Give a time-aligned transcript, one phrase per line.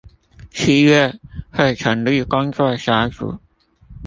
[0.49, 1.19] 七月
[1.51, 3.37] 會成立工作小組